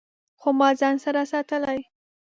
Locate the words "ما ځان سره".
0.59-1.21